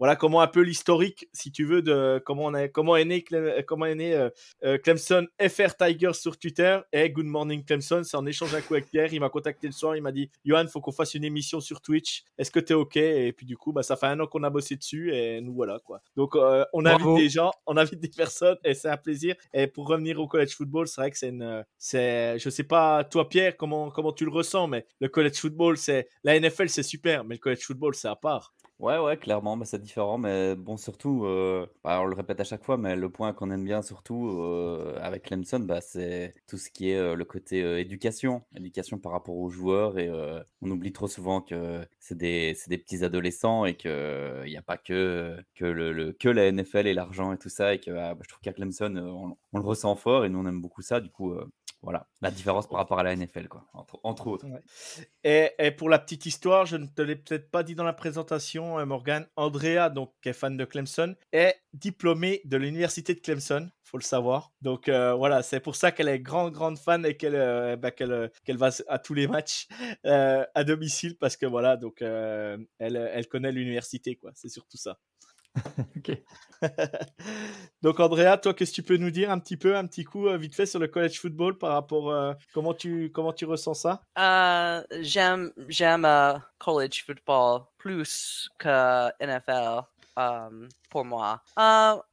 voilà 0.02 0.16
comment 0.16 0.40
un 0.40 0.49
peu 0.49 0.62
l'historique, 0.62 1.28
si 1.32 1.52
tu 1.52 1.64
veux, 1.64 1.81
de 1.81 2.20
comment 2.26 2.46
on 2.46 2.54
a, 2.54 2.66
comment 2.66 2.96
est 2.96 3.04
né, 3.04 3.22
Clem- 3.22 3.62
comment 3.64 3.87
est 3.87 3.94
né 3.94 4.14
euh, 4.16 4.31
euh, 4.64 4.76
Clemson 4.76 5.28
FR 5.40 5.76
Tigers 5.78 6.14
sur 6.14 6.37
Twitter. 6.37 6.81
Et 6.93 7.08
Good 7.08 7.26
Morning 7.26 7.64
Clemson, 7.64 8.02
c'est 8.02 8.16
en 8.16 8.26
échange 8.26 8.52
un 8.52 8.60
coup 8.62 8.75
avec 8.75 8.90
Pierre. 8.90 9.14
Il 9.14 9.20
m'a 9.20 9.28
contacté 9.28 9.69
le 9.69 9.72
soir, 9.72 9.94
il 9.94 10.02
m'a 10.02 10.10
dit, 10.10 10.28
Johan, 10.44 10.66
faut 10.66 10.81
qu'on 10.81 10.90
fasse 10.90 11.14
une 11.14 11.22
émission 11.22 11.60
sur 11.60 11.81
Twitch. 11.81 12.25
Est-ce 12.37 12.50
que 12.50 12.58
t'es 12.58 12.75
ok? 12.75 12.96
Et 12.96 13.32
puis 13.32 13.46
du 13.46 13.56
coup, 13.56 13.72
bah 13.72 13.84
ça 13.84 13.94
fait 13.94 14.06
un 14.06 14.19
an 14.19 14.26
qu'on 14.26 14.43
a 14.43 14.50
bossé 14.50 14.75
dessus 14.75 15.14
et 15.14 15.40
nous 15.40 15.54
voilà 15.54 15.78
quoi. 15.84 16.00
Donc 16.16 16.34
euh, 16.34 16.64
on 16.72 16.84
invite 16.84 17.06
des 17.14 17.28
gens, 17.28 17.52
on 17.66 17.76
invite 17.76 18.00
des 18.00 18.08
personnes 18.08 18.58
et 18.64 18.75
c'est 18.75 18.88
un 18.88 18.96
plaisir. 18.96 19.37
Et 19.55 19.69
pour 19.69 19.87
revenir 19.87 20.19
au 20.19 20.26
college 20.26 20.56
football, 20.56 20.88
c'est 20.88 21.00
vrai 21.00 21.12
que 21.12 21.16
c'est 21.19 21.28
une, 21.28 21.64
c'est, 21.78 22.40
je 22.40 22.50
sais 22.50 22.64
pas 22.64 23.05
toi 23.05 23.28
Pierre 23.28 23.56
comment 23.56 23.93
comment 23.93 24.12
tu 24.12 24.25
le 24.25 24.32
ressens, 24.32 24.66
mais 24.66 24.84
le 25.00 25.08
college 25.08 25.37
football, 25.37 25.76
c'est 25.78 26.08
la 26.25 26.40
NFL, 26.40 26.69
c'est 26.70 26.82
super, 26.82 27.22
mais 27.22 27.37
le 27.37 27.40
college 27.40 27.62
football, 27.62 27.94
c'est 27.94 28.08
à 28.08 28.16
part. 28.16 28.52
Ouais, 28.82 28.99
ouais, 28.99 29.17
clairement, 29.17 29.56
bah, 29.56 29.64
c'est 29.64 29.81
différent, 29.81 30.19
mais 30.19 30.56
bon, 30.56 30.76
surtout, 30.76 31.25
euh, 31.25 31.69
bah, 31.84 32.00
on 32.02 32.05
le 32.06 32.17
répète 32.17 32.40
à 32.40 32.44
chaque 32.44 32.64
fois, 32.64 32.76
mais 32.76 32.96
le 32.96 33.08
point 33.11 33.32
qu'on 33.32 33.52
aime 33.52 33.62
bien 33.64 33.81
surtout 33.81 34.29
euh, 34.40 34.99
avec 35.00 35.23
Clemson, 35.23 35.61
bah, 35.61 35.81
c'est 35.81 36.34
tout 36.49 36.56
ce 36.58 36.69
qui 36.69 36.90
est 36.90 36.96
euh, 36.96 37.14
le 37.14 37.25
côté 37.25 37.61
éducation, 37.79 38.43
éducation 38.56 38.99
par 38.99 39.12
rapport 39.12 39.37
aux 39.37 39.50
joueurs, 39.50 40.00
et 40.00 40.11
on 40.62 40.69
oublie 40.70 40.93
trop 40.93 41.06
souvent 41.06 41.40
que 41.40 41.87
c'est 42.00 42.19
des, 42.19 42.56
des 42.67 42.76
petits 42.79 43.05
adolescents 43.05 43.67
et 43.67 43.76
qu'il 43.76 43.90
n'y 44.46 44.56
a 44.56 44.62
pas 44.62 44.79
que, 44.79 45.36
que, 45.55 45.65
le, 45.65 46.12
que 46.12 46.29
la 46.29 46.46
NFL 46.51 46.89
et 46.89 46.94
l'argent 46.94 47.32
et 47.32 47.39
tout 47.39 47.48
ça, 47.48 47.74
et 47.74 47.79
que 47.79 47.93
ah, 47.93 48.15
bah, 48.15 48.22
je 48.24 48.29
trouve 48.31 48.41
qu'à 48.41 48.53
Clemson, 48.53 48.96
on, 48.96 49.36
on 49.53 49.58
le 49.60 49.65
ressent 49.65 49.94
fort, 49.94 50.24
et 50.24 50.29
nous, 50.29 50.41
on 50.41 50.46
aime 50.48 50.60
beaucoup 50.60 50.82
ça, 50.82 51.01
du 51.01 51.08
coup, 51.10 51.32
voilà, 51.82 52.06
la 52.20 52.31
différence 52.31 52.69
par 52.69 52.79
rapport 52.79 52.98
à 52.98 53.03
la 53.03 53.15
NFL, 53.15 53.48
quoi, 53.48 53.67
entre, 53.72 53.98
entre 54.05 54.27
autres. 54.29 54.46
Et, 55.24 55.51
et 55.58 55.70
pour 55.72 55.89
la 55.89 55.98
petite 55.98 56.27
histoire, 56.27 56.65
je 56.65 56.77
ne 56.77 56.86
te 56.86 57.03
l'ai 57.03 57.17
peut-être 57.17 57.51
pas 57.51 57.62
dit 57.62 57.74
dans 57.74 57.84
la 57.84 57.93
présentation, 57.93 58.79
euh, 58.79 58.86
Morgan. 58.86 59.27
Andrea, 59.36 59.91
donc, 59.91 60.12
qui 60.22 60.29
est 60.29 60.32
fan 60.32 60.56
de 60.56 60.65
Clemson, 60.65 61.17
est 61.32 61.56
diplômée 61.72 62.41
de 62.44 62.56
l'université 62.56 63.15
de 63.15 63.20
Clemson, 63.20 63.69
faut 63.82 63.98
le 63.98 64.03
savoir. 64.03 64.53
Donc 64.62 64.89
euh, 64.89 65.15
voilà, 65.15 65.43
c'est 65.43 65.60
pour 65.60 65.77
ça 65.77 65.93
qu'elle 65.93 66.08
est 66.08 66.20
grande, 66.20 66.53
grande 66.53 66.79
fan 66.79 67.05
et 67.05 67.17
qu'elle 67.17 67.34
euh, 67.34 67.77
bah, 67.77 67.91
qu'elle 67.91 68.31
qu'elle 68.44 68.56
va 68.56 68.70
à 68.89 68.98
tous 68.98 69.15
les 69.15 69.27
matchs 69.27 69.69
euh, 70.06 70.44
à 70.55 70.65
domicile 70.65 71.17
parce 71.19 71.36
que 71.36 71.46
voilà, 71.46 71.77
donc 71.77 72.01
elle, 72.01 72.67
elle 72.79 73.29
connaît 73.29 73.53
l'université, 73.53 74.17
quoi. 74.17 74.31
C'est 74.34 74.48
surtout 74.48 74.79
ça. 74.79 74.98
Ok. 75.96 76.16
donc 77.82 78.00
Andrea, 78.00 78.36
toi, 78.36 78.54
qu'est-ce 78.54 78.70
que 78.70 78.76
tu 78.76 78.82
peux 78.82 78.96
nous 78.96 79.10
dire 79.10 79.30
un 79.30 79.38
petit 79.38 79.56
peu, 79.56 79.76
un 79.76 79.86
petit 79.86 80.04
coup, 80.04 80.28
euh, 80.28 80.36
vite 80.36 80.54
fait 80.54 80.66
sur 80.66 80.78
le 80.78 80.88
college 80.88 81.18
football 81.20 81.58
par 81.58 81.72
rapport 81.72 82.10
euh, 82.10 82.34
comment 82.52 82.74
tu 82.74 83.10
comment 83.12 83.32
tu 83.32 83.44
ressens 83.44 83.74
ça? 83.74 84.02
Euh, 84.18 84.82
j'aime 85.00 85.52
j'aime 85.68 86.04
euh, 86.04 86.34
college 86.58 87.04
football 87.04 87.62
plus 87.78 88.48
que 88.58 89.08
NFL 89.24 89.82
um, 90.16 90.68
pour 90.90 91.04
moi. 91.04 91.42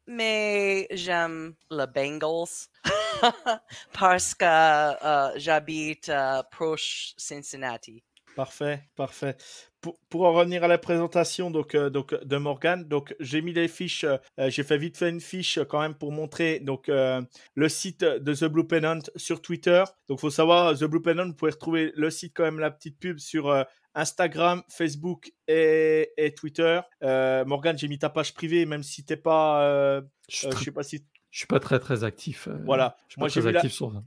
Mais 0.08 0.88
j'aime 0.92 1.54
les 1.70 1.88
Bengals 1.88 2.70
parce 3.94 4.34
que 4.34 5.38
j'habite 5.38 6.12
proche 6.52 7.14
Cincinnati. 7.18 8.04
Parfait, 8.36 8.84
parfait. 8.96 9.36
Pour, 9.82 10.00
pour, 10.10 10.26
en 10.26 10.34
revenir 10.34 10.64
à 10.64 10.68
la 10.68 10.78
présentation 10.78 11.52
donc, 11.52 11.76
euh, 11.76 11.90
donc, 11.90 12.14
de 12.24 12.38
Morgan, 12.38 12.88
donc 12.88 13.16
j'ai 13.20 13.42
mis 13.42 13.54
des 13.54 13.68
fiches, 13.68 14.04
euh, 14.04 14.50
j'ai 14.50 14.64
fait 14.64 14.78
vite 14.78 14.98
fait 14.98 15.10
une 15.10 15.22
fiche 15.22 15.60
quand 15.70 15.80
même 15.80 15.96
pour 15.96 16.12
montrer 16.12 16.60
donc, 16.60 16.90
euh, 16.90 17.22
le 17.56 17.70
site 17.70 18.04
de 18.04 18.34
The 18.34 18.46
Blue 18.46 18.68
Pennant 18.68 19.00
sur 19.16 19.42
Twitter. 19.42 19.84
Donc 20.08 20.20
il 20.20 20.22
faut 20.22 20.30
savoir, 20.30 20.78
The 20.78 20.86
Blue 20.86 21.02
Pennant, 21.02 21.28
vous 21.28 21.34
pouvez 21.34 21.52
retrouver 21.52 21.92
le 21.96 22.10
site 22.10 22.34
quand 22.36 22.44
même, 22.44 22.60
la 22.60 22.72
petite 22.72 23.00
pub 23.00 23.20
sur 23.20 23.66
Instagram, 23.96 24.64
Facebook 24.70 25.32
et, 25.48 26.12
et 26.18 26.34
Twitter. 26.34 26.82
Morgan, 27.02 27.78
j'ai 27.78 27.88
mis 27.88 28.00
ta 28.00 28.10
page 28.10 28.34
privée, 28.34 28.66
même 28.66 28.84
si 28.84 29.06
t'es 29.06 29.18
pas... 29.18 30.02
je 30.30 30.50
sais 30.50 30.72
pas 30.72 30.84
si 30.84 31.06
je 31.32 31.40
suis 31.40 31.48
pas 31.48 31.60
très 31.60 31.80
très 31.80 32.04
actif. 32.04 32.48
Euh, 32.48 32.58
voilà. 32.66 32.98
Moi 33.18 33.28
j'ai 33.28 33.42
vu, 33.42 33.48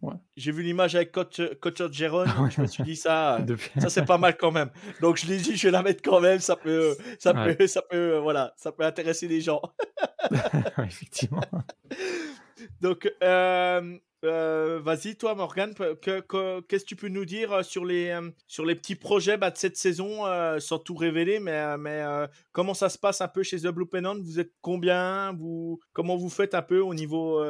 ouais. 0.03 0.15
j'ai 0.37 0.53
vu 0.53 0.63
l'image 0.63 0.97
avec 0.97 1.13
coach, 1.13 1.41
coach 1.61 1.81
Jérôme. 1.93 2.27
je 2.51 2.61
me 2.61 2.67
suis 2.67 2.83
dit 2.83 2.97
ça, 2.97 3.39
ça 3.79 3.89
c'est 3.91 4.05
pas 4.05 4.19
mal 4.19 4.37
quand 4.37 4.51
même. 4.51 4.71
Donc 5.01 5.17
je 5.19 5.27
l'ai 5.27 5.39
dit, 5.39 5.57
je 5.57 5.69
vais 5.69 5.73
la 5.73 5.83
mettre 5.83 6.03
quand 6.03 6.21
même. 6.21 6.41
Ça 6.41 6.57
peut, 6.57 6.97
ça 7.19 7.33
peut, 7.33 7.67
ça 7.67 7.83
peut, 7.83 8.19
voilà, 8.19 8.53
ça 8.57 8.73
peut 8.73 8.85
intéresser 8.85 9.29
les 9.29 9.41
gens. 9.41 9.63
Effectivement. 10.79 11.43
Donc, 12.81 13.11
euh, 13.23 13.99
euh, 14.25 14.81
vas-y, 14.83 15.17
toi, 15.17 15.35
Morgan, 15.35 15.75
qu'est-ce 15.75 16.23
que 16.23 16.85
tu 16.85 16.97
peux 16.97 17.09
nous 17.09 17.25
dire 17.25 17.53
euh, 17.53 17.63
sur 17.63 17.85
les, 17.85 18.11
euh, 18.11 18.31
sur 18.47 18.65
les 18.65 18.75
petits 18.75 18.95
projets 18.95 19.37
bah, 19.37 19.51
de 19.51 19.57
cette 19.57 19.77
saison, 19.77 20.25
sans 20.59 20.79
tout 20.79 20.95
révéler, 20.95 21.41
mais, 21.41 21.77
mais 21.79 22.03
comment 22.53 22.75
ça 22.75 22.89
se 22.89 22.99
passe 22.99 23.21
un 23.21 23.29
peu 23.29 23.43
chez 23.43 23.61
The 23.61 23.69
Blue 23.69 23.87
Pennant 23.87 24.17
Vous 24.21 24.41
êtes 24.41 24.53
combien? 24.61 25.33
Vous, 25.33 25.81
Comment 25.93 26.17
vous 26.17 26.29
faites 26.29 26.55
un 26.55 26.63
peu 26.63 26.81
au 26.81 26.95
niveau 26.95 27.43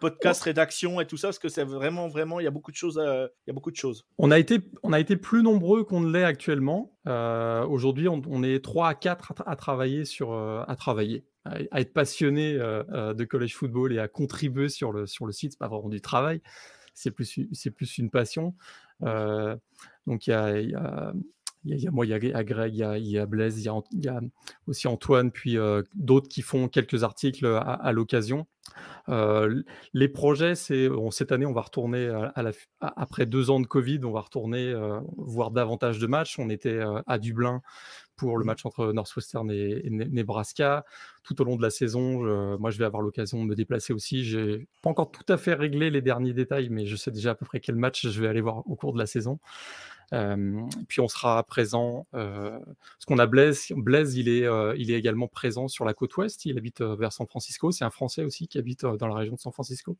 podcast, 0.00 0.42
rédaction 0.42 1.00
et 1.00 1.06
tout 1.06 1.16
ça? 1.16 1.28
Parce 1.28 1.38
que 1.38 1.48
c'est 1.48 1.64
vraiment, 1.64 2.08
vraiment, 2.08 2.40
il 2.40 2.44
y 2.44 2.46
a 2.46 2.50
beaucoup 2.50 2.70
de 2.70 2.76
choses. 2.76 3.00
il 3.02 3.48
y 3.48 3.50
a 3.50 3.54
beaucoup 3.54 3.70
de 3.70 3.76
choses. 3.76 4.06
On 4.18 4.30
a 4.30 4.38
été, 4.38 4.60
on 4.82 4.92
a 4.92 5.00
été 5.00 5.16
plus 5.16 5.42
nombreux 5.42 5.84
qu'on 5.84 6.00
ne 6.00 6.12
l'est 6.12 6.24
actuellement. 6.24 6.96
Aujourd'hui, 7.68 8.08
on, 8.08 8.42
est 8.42 8.64
3 8.64 8.88
à 8.88 8.94
4 8.94 9.34
à, 9.46 9.56
travailler 9.56 10.04
sur, 10.04 10.32
à 10.32 10.76
travailler 10.76 11.24
à, 11.44 11.80
être 11.80 11.92
passionné 11.92 12.54
euh, 12.54 12.82
euh, 12.92 13.14
de 13.14 13.24
college 13.24 13.54
football 13.54 13.92
et 13.92 13.98
à 13.98 14.08
contribuer 14.08 14.68
sur 14.68 14.92
le, 14.92 15.06
sur 15.06 15.26
le 15.26 15.32
site. 15.32 15.52
C'est 15.52 15.58
pas 15.58 15.68
vraiment 15.68 15.88
du 15.88 16.00
travail, 16.00 16.40
c'est 16.94 17.10
plus, 17.10 17.40
c'est 17.52 17.70
plus 17.70 17.98
une 17.98 18.10
passion. 18.10 18.54
Euh, 19.02 19.56
donc 20.06 20.26
il 20.26 20.30
y 20.30 20.34
a 20.34 21.12
il 21.64 21.78
y, 21.78 21.86
a, 21.86 21.90
moi, 21.90 22.06
il 22.06 22.10
y 22.10 22.14
a 22.14 22.44
Greg, 22.44 22.74
il 22.74 22.78
y 22.78 22.82
a, 22.82 22.98
il 22.98 23.06
y 23.06 23.18
a 23.18 23.26
Blaise, 23.26 23.58
il 23.58 23.64
y 23.64 23.68
a, 23.68 23.74
il 23.92 24.04
y 24.04 24.08
a, 24.08 24.20
aussi 24.66 24.88
Antoine, 24.88 25.30
puis 25.30 25.58
d'autres 25.94 26.28
qui 26.28 26.42
font 26.42 26.68
quelques 26.68 27.02
articles 27.02 27.46
à, 27.46 27.92
l'occasion. 27.92 28.46
Euh, 29.08 29.62
les 29.92 30.08
projets, 30.08 30.54
c'est 30.54 30.88
bon, 30.88 31.10
cette 31.10 31.32
année, 31.32 31.46
on 31.46 31.52
va 31.52 31.62
retourner 31.62 32.08
à 32.34 32.42
la, 32.42 32.52
après 32.80 33.26
deux 33.26 33.50
ans 33.50 33.60
de 33.60 33.66
Covid, 33.66 34.00
on 34.04 34.12
va 34.12 34.20
retourner 34.20 34.74
voir 35.16 35.50
davantage 35.50 35.98
de 35.98 36.06
matchs. 36.06 36.38
On 36.38 36.48
était 36.48 36.80
à 37.06 37.18
Dublin 37.18 37.60
pour 38.16 38.36
le 38.36 38.44
mmh. 38.44 38.46
match 38.46 38.66
entre 38.66 38.92
Northwestern 38.92 39.50
et, 39.50 39.82
Nebraska. 39.90 40.84
Tout 41.24 41.40
au 41.40 41.44
long 41.44 41.56
de 41.56 41.62
la 41.62 41.70
saison, 41.70 42.58
moi, 42.58 42.70
je 42.70 42.78
vais 42.78 42.84
avoir 42.84 43.02
l'occasion 43.02 43.42
de 43.42 43.48
me 43.48 43.54
déplacer 43.54 43.92
aussi. 43.92 44.24
J'ai 44.24 44.66
pas 44.82 44.90
encore 44.90 45.10
tout 45.10 45.30
à 45.30 45.36
fait 45.36 45.54
réglé 45.54 45.90
les 45.90 46.02
derniers 46.02 46.32
détails, 46.32 46.68
mais 46.70 46.86
je 46.86 46.96
sais 46.96 47.10
déjà 47.10 47.32
à 47.32 47.34
peu 47.34 47.44
près 47.44 47.60
quel 47.60 47.76
match 47.76 48.06
je 48.06 48.20
vais 48.20 48.28
aller 48.28 48.40
voir 48.40 48.58
au 48.66 48.76
cours 48.76 48.92
de 48.92 48.98
la 48.98 49.06
saison. 49.06 49.38
Euh, 50.12 50.62
puis 50.88 51.00
on 51.00 51.08
sera 51.08 51.42
présent, 51.44 52.06
euh, 52.14 52.58
parce 52.58 53.04
qu'on 53.06 53.18
a 53.18 53.26
Blaise, 53.26 53.68
Blaise 53.76 54.16
il, 54.16 54.28
est, 54.28 54.44
euh, 54.44 54.74
il 54.76 54.90
est 54.90 54.98
également 54.98 55.28
présent 55.28 55.68
sur 55.68 55.84
la 55.84 55.94
côte 55.94 56.16
ouest, 56.16 56.44
il 56.46 56.58
habite 56.58 56.82
vers 56.82 57.12
San 57.12 57.26
Francisco, 57.26 57.70
c'est 57.70 57.84
un 57.84 57.90
Français 57.90 58.24
aussi 58.24 58.48
qui 58.48 58.58
habite 58.58 58.84
dans 58.84 59.06
la 59.06 59.14
région 59.14 59.34
de 59.34 59.40
San 59.40 59.52
Francisco. 59.52 59.96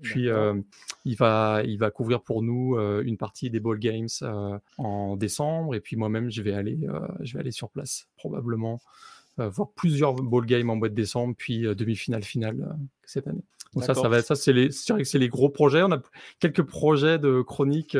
Puis 0.00 0.28
il, 1.04 1.16
va, 1.16 1.62
il 1.64 1.78
va 1.78 1.90
couvrir 1.90 2.22
pour 2.22 2.42
nous 2.42 2.78
une 2.78 3.16
partie 3.16 3.50
des 3.50 3.60
Ball 3.60 3.78
Games 3.78 4.08
en 4.76 5.16
décembre, 5.16 5.74
et 5.74 5.80
puis 5.80 5.96
moi-même 5.96 6.30
je 6.30 6.42
vais 6.42 6.52
aller, 6.52 6.78
je 7.20 7.34
vais 7.34 7.40
aller 7.40 7.52
sur 7.52 7.70
place 7.70 8.08
probablement. 8.16 8.80
voir 9.36 9.70
plusieurs 9.74 10.14
ball 10.14 10.46
games 10.46 10.70
en 10.70 10.76
mois 10.76 10.88
de 10.88 10.94
décembre, 10.94 11.34
puis 11.36 11.62
demi-finale 11.62 12.22
finale 12.22 12.76
cette 13.04 13.26
année. 13.26 13.42
Donc 13.74 13.84
ça, 13.84 13.94
ça 13.94 14.08
va, 14.08 14.22
ça 14.22 14.34
c'est 14.34 14.52
les, 14.52 14.70
c'est 14.70 15.18
les 15.18 15.28
gros 15.28 15.50
projets. 15.50 15.82
On 15.82 15.92
a 15.92 16.00
quelques 16.40 16.62
projets 16.62 17.18
de 17.18 17.42
chroniques 17.42 17.96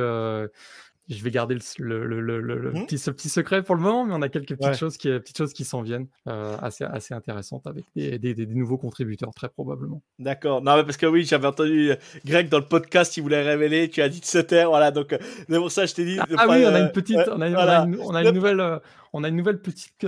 je 1.08 1.24
vais 1.24 1.30
garder 1.30 1.56
le, 1.78 2.06
le, 2.06 2.20
le, 2.20 2.70
mmh. 2.72 2.84
petit, 2.84 2.98
ce 2.98 3.10
petit 3.10 3.28
secret 3.28 3.62
pour 3.62 3.74
le 3.74 3.80
moment, 3.80 4.04
mais 4.04 4.14
on 4.14 4.20
a 4.20 4.28
quelques 4.28 4.56
petites 4.56 4.78
choses 4.78 4.96
qui, 4.98 5.08
petites 5.08 5.38
choses 5.38 5.52
qui 5.52 5.64
s'en 5.64 5.80
viennent 5.80 6.06
euh, 6.26 6.56
assez, 6.60 6.84
assez 6.84 7.14
intéressantes 7.14 7.66
avec 7.66 7.86
des, 7.96 8.18
des, 8.18 8.34
des, 8.34 8.46
nouveaux 8.46 8.76
contributeurs, 8.76 9.32
très 9.34 9.48
probablement. 9.48 10.02
D'accord. 10.18 10.62
Non, 10.62 10.76
mais 10.76 10.84
parce 10.84 10.98
que 10.98 11.06
oui, 11.06 11.24
j'avais 11.24 11.46
entendu 11.46 11.92
euh, 11.92 11.96
Greg 12.26 12.48
dans 12.48 12.58
le 12.58 12.66
podcast, 12.66 13.16
il 13.16 13.22
voulait 13.22 13.42
révéler, 13.42 13.88
tu 13.88 14.02
as 14.02 14.08
dit 14.08 14.20
de 14.20 14.26
se 14.26 14.38
taire, 14.38 14.68
voilà. 14.68 14.90
Donc, 14.90 15.12
euh, 15.14 15.18
c'est 15.48 15.56
pour 15.56 15.70
ça 15.70 15.86
je 15.86 15.94
t'ai 15.94 16.04
dit. 16.04 16.18
Ah, 16.36 16.46
oui, 16.48 16.64
on 16.66 16.74
a 16.74 16.80
une 16.80 16.92
petite, 16.92 17.16
on, 17.16 17.40
a, 17.40 17.48
une, 17.48 17.56
on, 17.56 18.14
a 18.14 18.22
une, 18.22 18.34
nouvelle, 18.34 18.80
on 19.12 19.24
a 19.24 19.28
une 19.28 19.36
nouvelle 19.36 19.60
petite. 19.60 20.06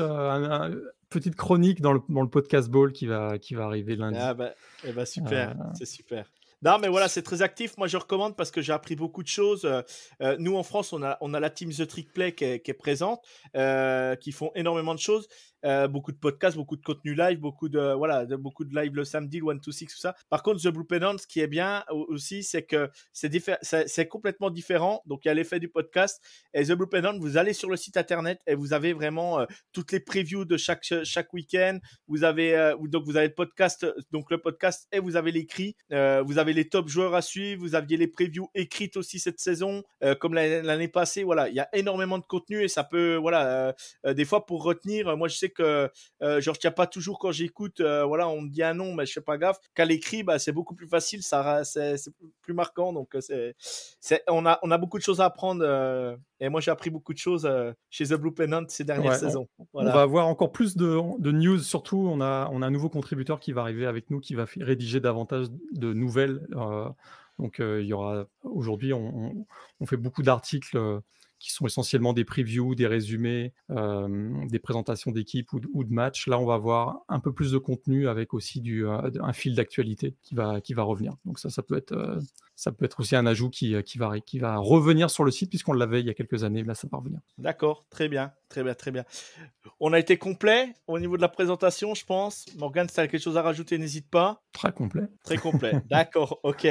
petite 1.08 1.34
chronique 1.34 1.80
dans 1.80 1.92
le, 1.92 2.00
dans 2.08 2.22
le 2.22 2.28
podcast 2.28 2.68
Ball 2.68 2.92
qui 2.92 3.06
va, 3.06 3.38
qui 3.38 3.54
va 3.54 3.64
arriver 3.64 3.96
lundi. 3.96 4.18
Ah 4.20 4.34
bah, 4.34 4.50
eh 4.84 4.92
bah 4.92 5.06
super, 5.06 5.56
c'est 5.74 5.86
super. 5.86 6.26
Non, 6.62 6.78
mais 6.78 6.88
voilà, 6.88 7.08
c'est 7.08 7.22
très 7.22 7.40
actif. 7.40 7.76
Moi, 7.78 7.86
je 7.86 7.96
recommande 7.96 8.36
parce 8.36 8.50
que 8.50 8.60
j'ai 8.60 8.72
appris 8.72 8.94
beaucoup 8.94 9.22
de 9.22 9.28
choses. 9.28 9.64
Euh, 9.64 9.80
euh, 10.20 10.36
nous, 10.38 10.56
en 10.56 10.62
France, 10.62 10.92
on 10.92 11.02
a, 11.02 11.16
on 11.22 11.32
a 11.32 11.40
la 11.40 11.48
team 11.48 11.72
The 11.72 11.86
Trick 11.86 12.12
Play 12.12 12.34
qui 12.34 12.44
est, 12.44 12.60
qui 12.60 12.70
est 12.70 12.74
présente, 12.74 13.24
euh, 13.56 14.14
qui 14.14 14.30
font 14.30 14.50
énormément 14.54 14.94
de 14.94 15.00
choses. 15.00 15.26
Euh, 15.64 15.88
beaucoup 15.88 16.12
de 16.12 16.16
podcasts, 16.16 16.56
beaucoup 16.56 16.76
de 16.76 16.82
contenu 16.82 17.14
live, 17.14 17.38
beaucoup 17.38 17.68
de 17.68 17.92
voilà, 17.94 18.24
beaucoup 18.24 18.64
de 18.64 18.74
live 18.74 18.94
le 18.94 19.04
samedi, 19.04 19.40
le 19.40 19.44
one 19.44 19.60
to 19.60 19.72
six, 19.72 19.86
tout 19.86 19.98
ça. 19.98 20.14
Par 20.30 20.42
contre, 20.42 20.62
The 20.62 20.68
Blue 20.68 20.86
Pennant, 20.86 21.18
ce 21.18 21.26
qui 21.26 21.40
est 21.40 21.46
bien 21.46 21.84
aussi, 21.90 22.42
c'est 22.42 22.62
que 22.62 22.90
c'est 23.12 23.30
c'est 23.62 24.06
complètement 24.08 24.50
différent. 24.50 25.02
Donc 25.06 25.24
il 25.24 25.28
y 25.28 25.30
a 25.30 25.34
l'effet 25.34 25.60
du 25.60 25.68
podcast. 25.68 26.22
Et 26.54 26.64
The 26.64 26.72
Blue 26.72 26.88
Pennant, 26.88 27.18
vous 27.18 27.36
allez 27.36 27.52
sur 27.52 27.68
le 27.68 27.76
site 27.76 27.96
internet 27.96 28.40
et 28.46 28.54
vous 28.54 28.72
avez 28.72 28.92
vraiment 28.92 29.40
euh, 29.40 29.46
toutes 29.72 29.92
les 29.92 30.00
previews 30.00 30.44
de 30.44 30.56
chaque 30.56 30.84
chaque 31.04 31.32
week-end. 31.34 31.78
Vous 32.08 32.24
avez 32.24 32.56
euh, 32.56 32.76
donc 32.88 33.04
vous 33.04 33.16
avez 33.16 33.28
le 33.28 33.34
podcast, 33.34 33.86
donc 34.12 34.30
le 34.30 34.38
podcast 34.38 34.88
et 34.92 34.98
vous 34.98 35.16
avez 35.16 35.30
l'écrit. 35.30 35.76
vous 35.90 36.38
avez 36.38 36.52
les 36.54 36.68
top 36.68 36.88
joueurs 36.88 37.14
à 37.14 37.22
suivre. 37.22 37.60
Vous 37.60 37.74
aviez 37.74 37.98
les 37.98 38.08
previews 38.08 38.48
écrites 38.54 38.96
aussi 38.96 39.18
cette 39.18 39.40
saison, 39.40 39.82
comme 40.20 40.34
l'année 40.34 40.88
passée. 40.88 41.22
Voilà, 41.22 41.48
il 41.48 41.54
y 41.54 41.60
a 41.60 41.68
énormément 41.74 42.18
de 42.18 42.24
contenu 42.24 42.62
et 42.62 42.68
ça 42.68 42.84
peut 42.84 43.16
voilà 43.16 43.74
des 44.06 44.24
fois 44.24 44.46
pour 44.46 44.62
retenir. 44.62 45.16
Moi, 45.16 45.28
je 45.28 45.36
sais 45.36 45.49
que 45.50 45.90
euh, 46.22 46.40
je 46.40 46.50
retiens 46.50 46.70
pas 46.70 46.86
toujours 46.86 47.18
quand 47.18 47.32
j'écoute. 47.32 47.80
Euh, 47.80 48.04
voilà, 48.04 48.28
on 48.28 48.42
me 48.42 48.48
dit 48.48 48.62
un 48.62 48.74
nom, 48.74 48.94
mais 48.94 49.06
je 49.06 49.12
fais 49.12 49.20
pas 49.20 49.38
gaffe. 49.38 49.58
Qu'à 49.74 49.84
l'écrit, 49.84 50.22
bah, 50.22 50.38
c'est 50.38 50.52
beaucoup 50.52 50.74
plus 50.74 50.86
facile, 50.86 51.22
ça, 51.22 51.64
c'est 51.64 51.96
plus 52.42 52.54
marquant. 52.54 52.92
Donc, 52.92 53.14
euh, 53.14 53.52
c'est, 54.00 54.22
on 54.28 54.46
a, 54.46 54.58
on 54.62 54.70
a 54.70 54.78
beaucoup 54.78 54.98
de 54.98 55.02
choses 55.02 55.20
à 55.20 55.26
apprendre. 55.26 55.62
Euh, 55.64 56.16
et 56.40 56.48
moi, 56.48 56.60
j'ai 56.60 56.70
appris 56.70 56.90
beaucoup 56.90 57.12
de 57.12 57.18
choses 57.18 57.48
chez 57.90 58.06
The 58.06 58.14
Blue 58.14 58.32
Pennant 58.32 58.64
ces 58.68 58.84
dernières 58.84 59.16
saisons. 59.16 59.48
On, 59.74 59.84
va 59.84 60.00
avoir 60.00 60.26
encore 60.26 60.52
plus 60.52 60.76
de, 60.76 60.98
de, 61.18 61.32
news. 61.32 61.58
Surtout, 61.58 62.08
on 62.10 62.20
a, 62.20 62.48
on 62.52 62.62
a 62.62 62.66
un 62.66 62.70
nouveau 62.70 62.88
contributeur 62.88 63.40
qui 63.40 63.52
va 63.52 63.62
arriver 63.62 63.86
avec 63.86 64.10
nous, 64.10 64.20
qui 64.20 64.34
va 64.34 64.46
rédiger 64.58 65.00
davantage 65.00 65.48
de 65.72 65.92
nouvelles. 65.92 66.46
donc, 67.38 67.56
il 67.58 67.84
y 67.84 67.92
aura 67.92 68.26
aujourd'hui, 68.42 68.92
on, 68.94 69.46
on, 69.80 69.86
fait 69.86 69.96
beaucoup 69.96 70.22
d'articles 70.22 71.02
qui 71.40 71.50
sont 71.50 71.66
essentiellement 71.66 72.12
des 72.12 72.24
previews, 72.24 72.74
des 72.74 72.86
résumés, 72.86 73.54
euh, 73.70 74.46
des 74.46 74.58
présentations 74.58 75.10
d'équipes 75.10 75.52
ou, 75.54 75.60
ou, 75.72 75.84
de 75.84 75.92
matchs. 75.92 76.28
Là, 76.28 76.38
on 76.38 76.44
va 76.44 76.54
avoir 76.54 77.00
un 77.08 77.18
peu 77.18 77.32
plus 77.32 77.50
de 77.50 77.58
contenu 77.58 78.08
avec 78.08 78.34
aussi 78.34 78.60
du, 78.60 78.86
euh, 78.86 79.10
un 79.20 79.32
fil 79.32 79.54
d'actualité 79.54 80.14
qui 80.22 80.34
va, 80.34 80.60
qui 80.60 80.74
va 80.74 80.82
revenir. 80.82 81.14
Donc 81.24 81.38
ça, 81.38 81.48
ça 81.48 81.62
peut 81.62 81.78
être, 81.78 81.92
euh, 81.92 82.20
ça 82.56 82.72
peut 82.72 82.84
être 82.84 83.00
aussi 83.00 83.16
un 83.16 83.24
ajout 83.24 83.48
qui, 83.48 83.74
qui, 83.84 83.96
va, 83.96 84.20
qui 84.20 84.38
va 84.38 84.58
revenir 84.58 85.10
sur 85.10 85.24
le 85.24 85.30
site 85.30 85.48
puisqu'on 85.48 85.72
l'avait 85.72 86.00
il 86.00 86.06
y 86.06 86.10
a 86.10 86.14
quelques 86.14 86.44
années. 86.44 86.62
Là, 86.62 86.74
ça 86.74 86.86
va 86.92 86.98
revenir. 86.98 87.20
D'accord, 87.38 87.86
très 87.88 88.08
bien, 88.08 88.34
très 88.50 88.62
bien, 88.62 88.74
très 88.74 88.90
bien. 88.90 89.04
On 89.80 89.94
a 89.94 89.98
été 89.98 90.18
complet 90.18 90.74
au 90.88 90.98
niveau 90.98 91.16
de 91.16 91.22
la 91.22 91.30
présentation, 91.30 91.94
je 91.94 92.04
pense. 92.04 92.44
Morgan, 92.58 92.86
si 92.86 92.96
tu 92.96 93.00
as 93.00 93.08
quelque 93.08 93.22
chose 93.22 93.38
à 93.38 93.42
rajouter, 93.42 93.78
n'hésite 93.78 94.10
pas. 94.10 94.42
Très 94.52 94.72
complet. 94.72 95.08
Très 95.24 95.38
complet. 95.38 95.72
D'accord, 95.90 96.38
ok. 96.42 96.68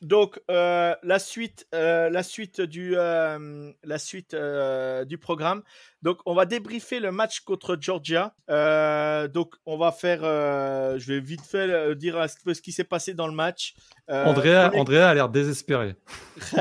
donc 0.00 0.40
la 0.48 1.18
suite, 1.18 1.66
la 2.10 2.22
suite 2.22 2.60
du 2.60 2.94
la 2.94 3.98
suite 3.98 4.34
euh, 4.34 5.04
du 5.04 5.18
programme. 5.18 5.62
Donc, 6.02 6.18
on 6.26 6.34
va 6.34 6.44
débriefer 6.46 7.00
le 7.00 7.10
match 7.10 7.40
contre 7.40 7.76
Georgia. 7.80 8.32
Euh, 8.50 9.26
donc, 9.28 9.54
on 9.66 9.76
va 9.76 9.90
faire. 9.92 10.20
Euh, 10.22 10.98
je 10.98 11.12
vais 11.12 11.20
vite 11.20 11.44
fait 11.44 11.94
dire 11.96 12.18
un 12.18 12.26
peu 12.44 12.54
ce 12.54 12.62
qui 12.62 12.72
s'est 12.72 12.84
passé 12.84 13.14
dans 13.14 13.26
le 13.26 13.34
match. 13.34 13.74
Andrea, 14.08 14.70
Andrea 14.74 15.08
a 15.08 15.14
l'air 15.14 15.28
désespéré. 15.28 15.96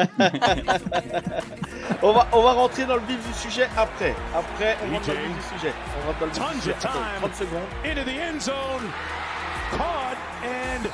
on, 2.02 2.12
va, 2.12 2.28
on 2.34 2.42
va 2.42 2.52
rentrer 2.54 2.86
dans 2.86 2.96
le 2.96 3.04
vif 3.04 3.26
du 3.26 3.34
sujet 3.34 3.70
après. 3.78 4.16
Après, 4.36 4.76
on 4.84 4.94
rentre 4.94 5.08
dans 5.08 5.14
le 5.14 5.20
vif 5.20 5.36
du 5.36 5.44
sujet. 5.56 5.74
On 6.02 6.08
rentre 6.08 6.20
dans 6.20 6.26
le 6.26 6.32
vif 6.32 6.56
du 6.56 6.62
sujet. 6.62 6.76
30 6.80 7.36
secondes. 7.36 7.62
Into 7.86 8.04
the 8.04 8.20
end 8.20 8.42
zone. 8.42 8.92
Caught 9.72 10.18
and 10.44 10.90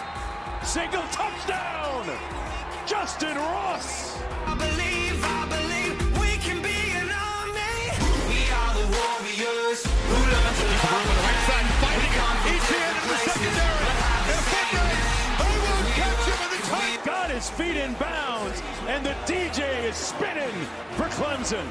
single 0.63 1.03
touchdown. 1.11 2.52
Justin 2.93 3.35
Ross. 3.35 4.19
I 4.45 4.53
believe, 4.53 5.17
I 5.25 5.43
believe 5.49 5.97
we 6.21 6.37
can 6.45 6.61
be 6.61 6.77
an 6.93 7.09
army. 7.09 7.89
We 8.29 8.45
are 8.53 8.73
the 8.77 8.85
warriors 8.93 9.81
who 9.81 10.17
learn 10.33 10.53
to 10.61 10.67
love. 10.77 11.09
Fighting 11.81 12.13
in 12.13 12.93
the 13.09 13.17
secondary. 13.33 13.89
Will 15.41 15.83
catch 15.97 16.25
him 16.29 16.39
in 16.45 16.49
the 16.53 16.61
tight. 16.69 16.99
Got 17.03 17.31
his 17.31 17.49
feet 17.49 17.77
in 17.77 17.93
bounds, 17.95 18.61
and 18.87 19.03
the 19.03 19.15
DJ 19.25 19.89
is 19.89 19.95
spinning 19.95 20.53
for 20.93 21.09
Clemson. 21.17 21.65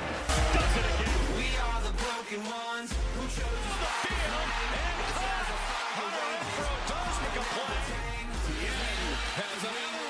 Does 0.52 0.72
it 0.74 0.86
again. 0.90 1.38
We 1.38 1.46
are 1.54 1.80
the 1.86 1.94
broken 2.02 2.42
ones 2.50 2.90
has 9.34 9.64
a 9.64 10.01